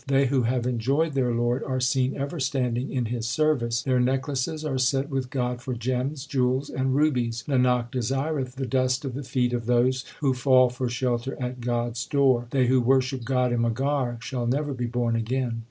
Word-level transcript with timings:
They 0.07 0.25
who 0.25 0.41
have 0.41 0.65
enjoyed 0.65 1.13
their 1.13 1.31
Lord 1.31 1.63
are 1.63 1.79
seen 1.79 2.15
ever 2.17 2.39
standing 2.39 2.89
in 2.91 3.05
His 3.05 3.27
service. 3.27 3.83
Their 3.83 3.99
necklaces 3.99 4.65
are 4.65 4.79
set 4.79 5.09
with 5.11 5.29
God 5.29 5.61
for 5.61 5.75
gems, 5.75 6.25
jewels, 6.25 6.71
and 6.71 6.95
rubies. 6.95 7.43
Nanak 7.47 7.91
desireth 7.91 8.55
the 8.55 8.65
dust 8.65 9.05
of 9.05 9.13
the 9.13 9.21
feet 9.21 9.53
of 9.53 9.67
those 9.67 10.03
who 10.19 10.33
fall 10.33 10.71
for 10.71 10.89
shelter 10.89 11.37
at 11.39 11.61
God 11.61 11.91
s 11.91 12.05
door. 12.07 12.47
They 12.49 12.65
who 12.65 12.81
worship 12.81 13.23
God 13.23 13.53
in 13.53 13.59
Maghar 13.61 14.19
shall 14.23 14.47
never 14.47 14.73
be 14.73 14.87
born 14.87 15.15
again. 15.15 15.59